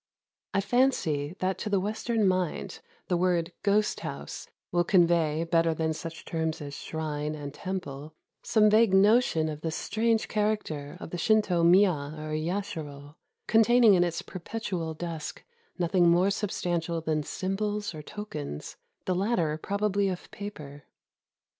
[0.55, 5.93] I fancy that to the Western mind the word "ghost house" will convey, better than
[5.93, 11.19] such terms as "shrine" and" temple," some vague notion of the strange character of the
[11.19, 13.13] Shinto miya or yashiro,—
[13.47, 15.43] containing in its perpetual dusk
[15.77, 20.85] nothing more substantial than symbols or tokens, the latter probably of paper.